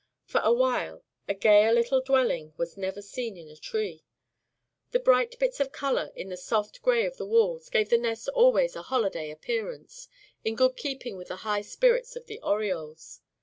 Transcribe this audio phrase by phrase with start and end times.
[0.25, 4.03] For a while a gayer little dwelling was never seen in a tree.
[4.93, 8.27] The bright bits of color in the soft gray of the walls gave the nest
[8.29, 10.07] always a holiday appearance,
[10.43, 13.21] in good keeping with the high spirits of the orioles.